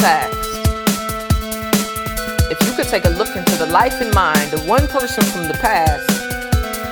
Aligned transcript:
asked 0.00 0.54
if 2.50 2.60
you 2.68 2.74
could 2.76 2.88
take 2.88 3.04
a 3.04 3.10
look 3.10 3.34
into 3.36 3.56
the 3.56 3.66
life 3.66 4.00
and 4.00 4.14
mind 4.14 4.52
of 4.52 4.66
one 4.68 4.86
person 4.88 5.24
from 5.24 5.48
the 5.48 5.54
past, 5.54 6.08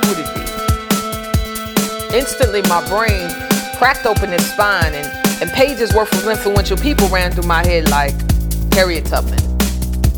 who 0.05 0.09
would 0.11 0.19
it 0.19 0.35
be? 0.35 2.17
Instantly, 2.17 2.63
my 2.63 2.87
brain 2.89 3.29
cracked 3.77 4.07
open 4.07 4.33
its 4.33 4.47
spine, 4.47 4.95
and, 4.95 5.43
and 5.43 5.51
pages 5.53 5.93
worth 5.95 6.13
of 6.15 6.27
influential 6.29 6.77
people 6.77 7.09
ran 7.09 7.33
through 7.33 7.47
my 7.47 7.67
head 7.67 7.89
like 7.91 8.15
Harriet 8.75 9.07
Tubman, 9.07 9.41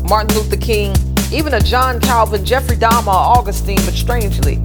Martin 0.03 0.35
Luther 0.35 0.57
King, 0.57 0.95
even 1.31 1.53
a 1.55 1.59
John 1.59 1.99
Calvin, 1.99 2.45
Jeffrey 2.45 2.77
Dahmer, 2.77 3.07
Augustine, 3.07 3.83
but 3.85 3.93
strangely, 3.93 4.57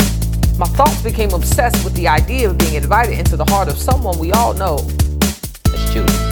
my 0.59 0.67
thoughts 0.67 1.03
became 1.03 1.33
obsessed 1.33 1.83
with 1.85 1.95
the 1.95 2.07
idea 2.07 2.49
of 2.49 2.59
being 2.59 2.75
invited 2.75 3.19
into 3.19 3.37
the 3.37 3.45
heart 3.47 3.69
of 3.69 3.77
someone 3.77 4.19
we 4.19 4.33
all 4.33 4.53
know 4.55 4.77
as 5.73 5.93
Judas. 5.95 6.30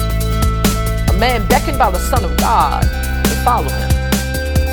Man 1.19 1.47
beckoned 1.47 1.77
by 1.77 1.91
the 1.91 1.99
Son 1.99 2.23
of 2.23 2.35
God 2.37 2.83
to 2.83 3.35
follow 3.43 3.69
him 3.69 3.99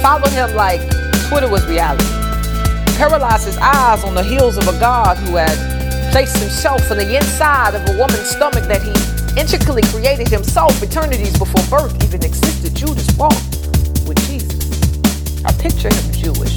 Follow 0.07 0.29
him 0.29 0.55
like 0.55 0.81
Twitter 1.29 1.51
was 1.51 1.67
reality. 1.67 2.07
Paralyzed 2.97 3.47
his 3.47 3.59
eyes 3.59 4.05
on 4.05 4.15
the 4.15 4.23
heels 4.23 4.57
of 4.57 4.69
a 4.69 4.79
God 4.79 5.17
who 5.17 5.35
had 5.35 5.59
placed 6.13 6.37
himself 6.37 6.89
in 6.93 6.99
the 6.99 7.17
inside 7.17 7.75
of 7.75 7.83
a 7.89 7.99
woman's 7.99 8.31
stomach 8.31 8.63
that 8.71 8.83
he 8.83 8.95
intricately 9.35 9.83
created 9.91 10.29
himself 10.29 10.81
eternities 10.81 11.37
before 11.37 11.65
birth 11.67 11.93
even 12.05 12.23
existed. 12.23 12.73
Judas 12.73 13.11
walked 13.19 13.35
with 14.07 14.17
Jesus. 14.29 15.43
I 15.45 15.51
picture 15.59 15.91
him 15.91 16.13
Jewish, 16.13 16.55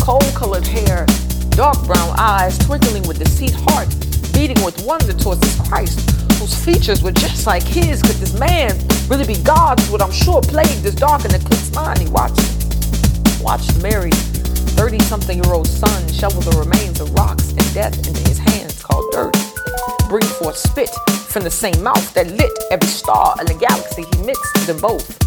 cold 0.00 0.22
colored 0.38 0.64
hair, 0.64 1.04
dark 1.50 1.84
brown 1.84 2.14
eyes, 2.16 2.56
twinkling 2.58 3.02
with 3.08 3.18
deceit, 3.18 3.54
heart 3.66 3.88
beating 4.32 4.62
with 4.64 4.80
wonder 4.86 5.12
towards 5.12 5.40
this 5.40 5.68
Christ 5.68 6.21
whose 6.38 6.54
features 6.54 7.02
were 7.02 7.12
just 7.12 7.46
like 7.46 7.62
his. 7.62 8.02
Could 8.02 8.16
this 8.16 8.38
man 8.38 8.78
really 9.08 9.26
be 9.26 9.42
God's? 9.42 9.88
What 9.90 10.02
I'm 10.02 10.12
sure 10.12 10.40
plagued 10.40 10.82
this 10.82 10.94
dark 10.94 11.24
and 11.24 11.34
eclipsed 11.34 11.74
mind. 11.74 12.00
He 12.00 12.08
watched, 12.08 12.40
watched 13.40 13.80
Mary, 13.82 14.12
30 14.76 14.98
something 15.00 15.42
year 15.42 15.52
old 15.52 15.66
son, 15.66 16.08
shovel 16.12 16.40
the 16.40 16.56
remains 16.58 17.00
of 17.00 17.12
rocks 17.14 17.50
and 17.50 17.74
death 17.74 17.96
into 18.06 18.20
his 18.28 18.38
hands 18.38 18.82
called 18.82 19.10
dirt. 19.12 19.36
Bring 20.08 20.24
forth 20.24 20.56
spit 20.56 20.90
from 21.28 21.44
the 21.44 21.50
same 21.50 21.82
mouth 21.82 22.12
that 22.14 22.28
lit 22.28 22.52
every 22.70 22.88
star 22.88 23.34
in 23.40 23.46
the 23.46 23.54
galaxy. 23.54 24.04
He 24.12 24.22
mixed 24.24 24.66
them 24.66 24.78
both 24.78 25.18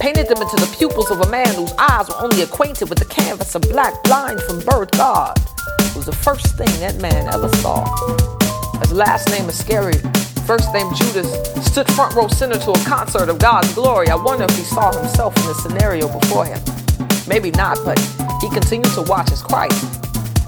painted 0.00 0.26
them 0.28 0.40
into 0.40 0.56
the 0.56 0.74
pupils 0.78 1.10
of 1.10 1.20
a 1.20 1.28
man 1.28 1.54
whose 1.54 1.72
eyes 1.78 2.08
were 2.08 2.16
only 2.22 2.40
acquainted 2.40 2.88
with 2.88 2.98
the 2.98 3.04
canvas 3.04 3.54
of 3.54 3.60
black, 3.62 4.02
blind 4.04 4.40
from 4.40 4.58
birth. 4.60 4.90
God 4.92 5.38
was 5.94 6.06
the 6.06 6.12
first 6.12 6.56
thing 6.56 6.72
that 6.80 6.96
man 7.02 7.28
ever 7.28 7.50
saw. 7.56 7.84
His 8.80 8.92
last 8.92 9.28
name 9.28 9.46
is 9.50 9.58
scary. 9.58 10.00
First 10.50 10.74
named 10.74 10.96
Judas 10.96 11.30
stood 11.64 11.88
front 11.92 12.12
row 12.16 12.26
center 12.26 12.58
to 12.58 12.72
a 12.72 12.78
concert 12.84 13.28
of 13.28 13.38
God's 13.38 13.72
glory. 13.72 14.08
I 14.08 14.16
wonder 14.16 14.46
if 14.46 14.56
he 14.56 14.64
saw 14.64 14.90
himself 14.90 15.36
in 15.36 15.44
the 15.44 15.54
scenario 15.54 16.08
before 16.08 16.44
him. 16.44 16.58
Maybe 17.28 17.52
not, 17.52 17.78
but 17.84 18.00
he 18.40 18.50
continued 18.50 18.92
to 18.94 19.02
watch 19.02 19.30
as 19.30 19.44
Christ 19.44 19.80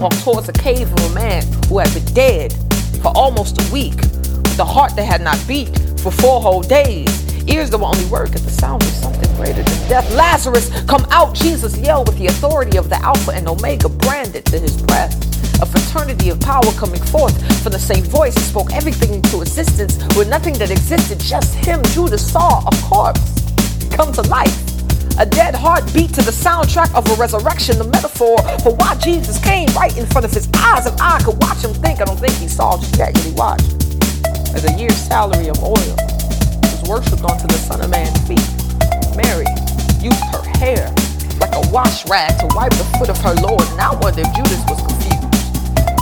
walked 0.01 0.21
towards 0.21 0.49
a 0.49 0.51
cave 0.51 0.91
of 0.91 0.99
a 1.09 1.15
man 1.15 1.43
who 1.69 1.77
had 1.77 1.93
been 1.93 2.03
dead 2.13 2.51
for 3.01 3.13
almost 3.15 3.61
a 3.61 3.71
week, 3.71 3.95
with 3.95 4.59
a 4.59 4.65
heart 4.65 4.93
that 4.97 5.05
had 5.05 5.21
not 5.21 5.41
beat 5.47 5.69
for 6.01 6.11
four 6.11 6.41
whole 6.41 6.63
days, 6.63 7.07
ears 7.47 7.69
that 7.69 7.77
were 7.77 7.85
only 7.85 8.05
work 8.07 8.35
at 8.35 8.41
the 8.41 8.51
sound 8.51 8.83
of 8.83 8.89
something 8.89 9.33
greater 9.37 9.63
than 9.63 9.87
death. 9.87 10.15
Lazarus, 10.15 10.69
come 10.83 11.07
out! 11.11 11.33
Jesus 11.33 11.77
yelled 11.77 12.09
with 12.09 12.17
the 12.17 12.27
authority 12.27 12.75
of 12.77 12.89
the 12.89 12.97
Alpha 12.97 13.31
and 13.31 13.47
Omega 13.47 13.87
branded 13.87 14.43
to 14.47 14.59
his 14.59 14.81
breast 14.81 15.32
a 15.61 15.65
fraternity 15.65 16.29
of 16.29 16.39
power 16.39 16.71
coming 16.77 17.01
forth 17.01 17.35
from 17.61 17.71
the 17.71 17.79
same 17.79 18.03
voice. 18.03 18.33
He 18.35 18.41
spoke 18.41 18.73
everything 18.73 19.13
into 19.13 19.41
existence 19.41 19.97
with 20.15 20.29
nothing 20.29 20.53
that 20.55 20.71
existed, 20.71 21.19
just 21.19 21.53
him. 21.55 21.81
Judas 21.93 22.31
saw 22.31 22.65
a 22.65 22.71
corpse 22.83 23.21
come 23.91 24.11
to 24.13 24.21
life. 24.23 24.55
A 25.19 25.25
dead 25.25 25.53
heart 25.53 25.85
beat 25.93 26.11
to 26.15 26.21
the 26.23 26.31
soundtrack 26.31 26.93
of 26.95 27.05
a 27.11 27.15
resurrection, 27.21 27.77
the 27.77 27.83
metaphor 27.85 28.37
for 28.63 28.73
why 28.75 28.95
Jesus 28.95 29.37
came 29.43 29.69
right 29.75 29.95
in 29.95 30.07
front 30.07 30.25
of 30.25 30.33
his 30.33 30.49
eyes. 30.57 30.87
And 30.87 30.99
I 30.99 31.21
could 31.21 31.37
watch 31.37 31.63
him 31.63 31.73
think. 31.73 32.01
I 32.01 32.05
don't 32.05 32.17
think 32.17 32.33
he 32.33 32.47
saw 32.47 32.77
just 32.77 32.97
he 33.17 33.31
watched. 33.33 33.69
As 34.57 34.65
a 34.65 34.73
year's 34.73 34.97
salary 34.97 35.49
of 35.49 35.61
oil 35.61 35.75
was 35.77 36.83
worshipped 36.89 37.23
onto 37.23 37.45
the 37.45 37.61
Son 37.61 37.81
of 37.81 37.89
Man's 37.91 38.17
feet. 38.25 38.41
Mary 39.15 39.45
used 40.01 40.23
her 40.33 40.41
hair 40.57 40.89
like 41.39 41.53
a 41.53 41.69
wash 41.71 42.07
rag 42.07 42.33
to 42.39 42.47
wipe 42.55 42.71
the 42.73 42.85
foot 42.97 43.09
of 43.09 43.17
her 43.19 43.35
Lord. 43.35 43.61
And 43.69 43.81
I 43.81 43.93
wonder 43.95 44.21
if 44.21 44.33
Judas 44.33 44.63
was 44.69 44.92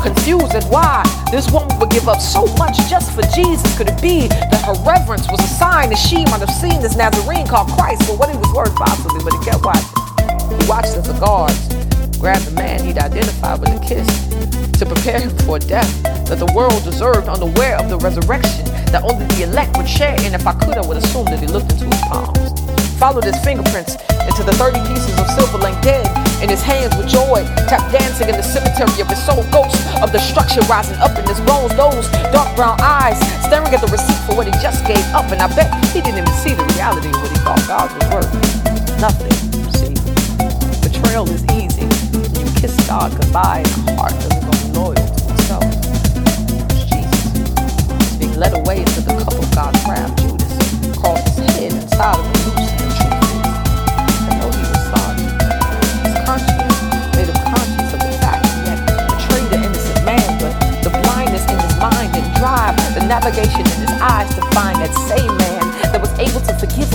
confused 0.02 0.56
at 0.56 0.66
why 0.66 1.06
this 1.32 1.50
woman 1.52 1.78
would 1.80 1.90
give 1.90 2.10
up 2.10 2.20
so 2.20 2.46
much 2.58 2.76
just 2.90 3.14
for 3.14 3.22
Jesus. 3.34 3.66
Could 3.78 3.88
it 3.88 4.02
be 4.02 4.28
that 4.28 4.62
her 4.66 4.74
reverence 4.84 5.30
was 5.30 5.40
a 5.40 5.48
sign 5.48 5.90
that 5.90 6.02
she 6.02 6.26
might 6.26 6.42
have 6.42 6.50
seen 6.50 6.82
this 6.82 6.98
Nazarene 6.98 7.48
called 7.48 7.70
Christ 7.78 8.04
for 8.04 8.18
what 8.18 8.30
he 8.30 8.38
was 8.38 8.52
worth, 8.54 8.76
possibly? 8.76 9.22
But 9.24 9.38
kept 9.46 9.64
watching. 9.64 9.88
He 10.50 10.68
watched 10.68 10.98
as 10.98 11.08
the 11.08 11.18
guards 11.20 11.58
grabbed 12.18 12.46
the 12.46 12.52
man 12.52 12.84
he'd 12.84 12.98
identified 12.98 13.60
with 13.60 13.70
a 13.70 13.82
kiss 13.82 14.06
to 14.78 14.86
prepare 14.86 15.20
him 15.20 15.30
for 15.46 15.58
death 15.60 15.90
that 16.26 16.38
the 16.38 16.52
world 16.54 16.84
deserved, 16.84 17.28
unaware 17.30 17.78
of 17.78 17.90
the 17.90 17.98
resurrection 17.98 18.66
that 18.90 19.04
only 19.04 19.26
the 19.38 19.44
elect 19.44 19.78
would 19.78 19.88
share 19.88 20.18
in. 20.26 20.34
If 20.34 20.46
I 20.46 20.54
could, 20.54 20.78
I 20.78 20.86
would 20.86 20.98
assume 20.98 21.26
that 21.26 21.40
he 21.40 21.48
looked 21.48 21.72
into 21.72 21.86
his 21.86 22.02
palms, 22.10 22.54
followed 23.00 23.24
his 23.24 23.38
fingerprints 23.44 23.94
into 24.26 24.44
the 24.44 24.54
30 24.58 24.82
pieces 24.90 25.18
of 25.18 25.28
silver 25.34 25.58
link 25.58 25.80
dead 25.82 26.31
in 26.42 26.50
his 26.50 26.62
hands 26.62 26.96
with 26.98 27.08
joy, 27.08 27.46
tap 27.70 27.86
dancing 27.92 28.28
in 28.28 28.36
the 28.36 28.44
cemetery 28.44 29.00
of 29.00 29.08
his 29.08 29.22
soul, 29.24 29.46
ghost 29.54 29.78
of 30.02 30.12
destruction 30.12 30.66
rising 30.68 30.98
up 30.98 31.18
in 31.18 31.26
his 31.26 31.40
bones, 31.42 31.70
those 31.78 32.10
dark 32.34 32.50
brown 32.56 32.78
eyes 32.82 33.18
staring 33.46 33.74
at 33.74 33.82
the 33.82 33.88
receipt 33.88 34.18
for 34.26 34.36
what 34.36 34.48
he 34.48 34.54
just 34.58 34.86
gave 34.86 35.06
up. 35.14 35.30
And 35.32 35.42
I 35.42 35.48
bet 35.54 35.70
he 35.94 36.02
didn't 36.02 36.26
even 36.26 36.34
see 36.42 36.54
the 36.54 36.66
reality 36.74 37.10
of 37.10 37.22
what 37.22 37.32
he 37.32 37.38
thought 37.46 37.62
God 37.70 37.88
was 37.94 38.06
worth. 38.10 38.32
Nothing, 39.00 39.34
you 39.54 39.70
see. 39.78 39.94
Betrayal 40.82 41.30
is 41.30 41.46
easy. 41.54 41.86
You 42.42 42.50
kiss 42.58 42.76
God 42.88 43.14
goodbye 43.14 43.62
and 43.62 43.88
the 43.88 43.96
heart 43.96 44.14
doesn't 44.18 44.74
go 44.74 44.82
loyal 44.82 44.96
to 44.98 45.34
itself. 45.38 45.66
Jesus. 46.90 48.18
Being 48.18 48.36
led 48.38 48.54
away 48.58 48.80
into 48.82 49.02
the 49.02 49.21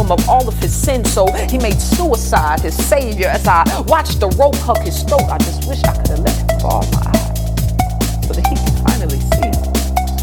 him 0.07 0.13
of 0.13 0.29
all 0.29 0.47
of 0.49 0.55
his 0.59 0.75
sins. 0.75 1.13
So 1.13 1.27
he 1.33 1.59
made 1.59 1.81
suicide 1.81 2.61
his 2.61 2.77
savior. 2.77 3.29
As 3.29 3.47
I 3.47 3.65
watched 3.87 4.21
the 4.21 4.29
rope 4.39 4.57
hug 4.57 4.79
his 4.79 5.03
throat, 5.03 5.27
I 5.29 5.39
just 5.39 5.69
wish 5.69 5.83
I 5.85 5.97
could 5.97 6.09
have 6.09 6.21
let 6.21 6.37
him 6.37 6.61
fall 6.61 6.83
my 6.93 7.03
eyes 7.07 8.27
so 8.27 8.33
that 8.33 8.47
he 8.47 8.57
could 8.57 8.79
finally 8.87 9.21
see. 9.35 9.51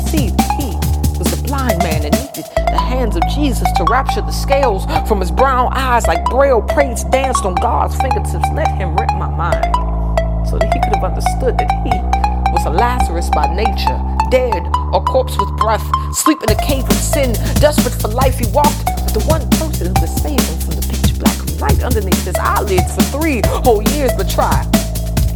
See, 0.10 0.26
he 0.58 0.70
was 1.18 1.32
a 1.34 1.44
blind 1.44 1.80
man 1.80 2.06
and 2.06 2.14
needed 2.14 2.46
the 2.56 2.78
hands 2.78 3.16
of 3.16 3.24
Jesus 3.30 3.68
to 3.78 3.84
rapture 3.90 4.22
the 4.22 4.32
scales 4.32 4.86
from 5.08 5.20
his 5.20 5.32
brown 5.32 5.72
eyes 5.74 6.08
like 6.08 6.24
braille 6.26 6.62
praise 6.62 7.04
danced 7.06 7.46
on 7.46 7.56
God's 7.56 7.96
fingertips. 7.98 8.48
Let 8.54 8.70
him 8.70 8.96
rip 8.96 9.12
my 9.14 9.30
mind 9.30 9.76
so 10.48 10.58
that 10.58 10.74
he 10.74 10.80
could 10.82 10.96
have 10.96 11.04
understood 11.04 11.58
that 11.58 11.72
he 11.84 11.94
was 12.52 12.66
a 12.66 12.70
Lazarus 12.70 13.30
by 13.30 13.48
nature 13.54 14.00
dead 14.30 14.66
or 14.92 15.04
corpse 15.04 15.38
with 15.38 15.50
breath, 15.58 15.86
sleep 16.12 16.42
in 16.42 16.50
a 16.50 16.60
cave 16.62 16.84
of 16.86 16.94
sin, 16.94 17.34
desperate 17.62 17.94
for 17.94 18.08
life. 18.08 18.40
He 18.40 18.50
walked 18.50 18.93
the 19.14 19.24
one 19.30 19.48
person 19.62 19.88
who 19.88 19.94
could 19.94 20.10
save 20.10 20.42
him 20.42 20.58
from 20.60 20.74
the 20.74 20.86
pitch 20.90 21.14
black 21.20 21.38
light 21.62 21.84
underneath 21.84 22.26
his 22.26 22.36
eyelids 22.36 22.96
for 22.96 23.04
three 23.14 23.42
whole 23.46 23.84
years. 23.94 24.12
But 24.18 24.28
try, 24.28 24.66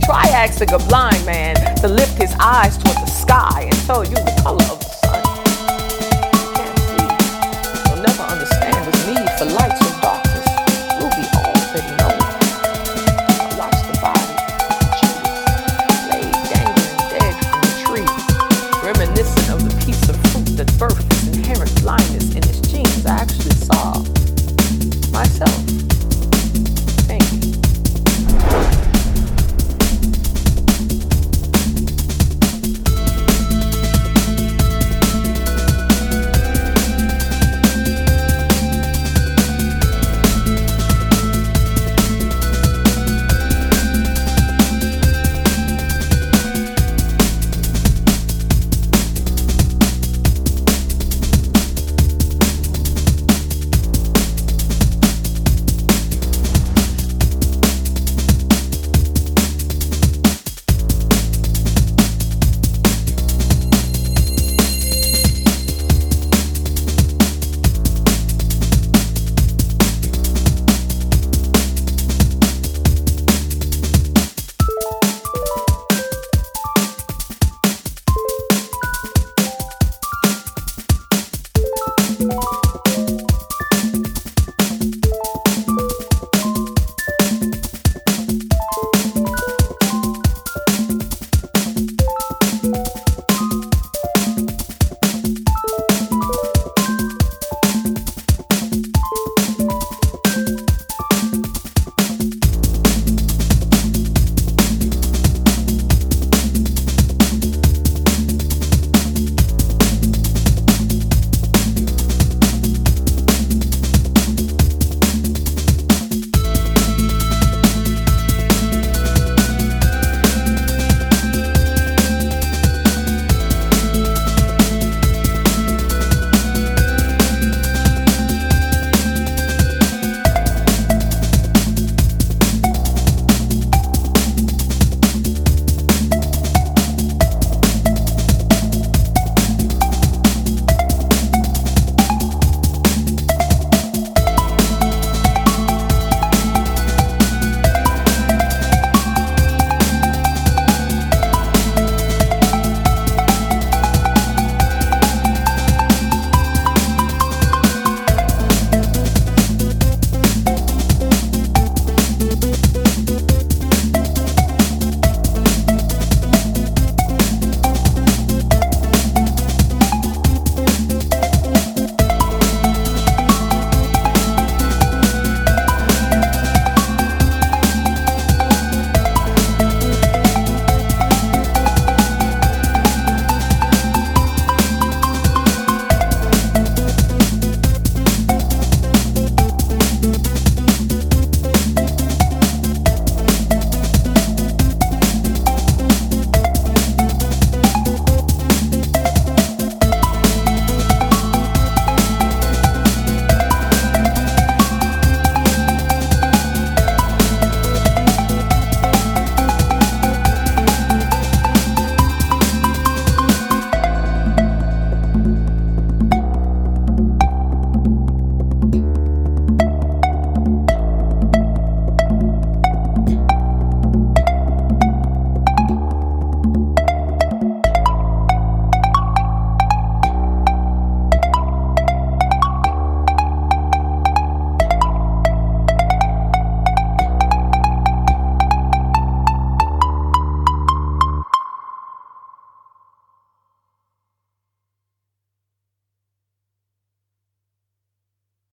try 0.04 0.26
asking 0.34 0.74
a 0.74 0.80
blind 0.80 1.24
man 1.26 1.56
to 1.78 1.88
lift 1.88 2.18
his 2.18 2.34
eyes 2.40 2.78
toward 2.78 2.98
the 2.98 3.06
sky 3.06 3.70
and 3.70 3.78
tell 3.86 4.04
you 4.04 4.16
the 4.16 4.40
color 4.42 4.66
of 4.66 4.80
the 4.80 4.90
sun. 4.90 5.22
You 6.10 6.50
can't 6.58 6.80
see. 6.90 7.06
You'll 7.86 8.02
never 8.02 8.24
understand 8.24 8.82
his 8.90 9.08
need 9.08 9.30
for 9.38 9.46
light. 9.46 9.87